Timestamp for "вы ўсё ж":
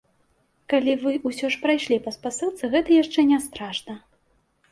1.03-1.59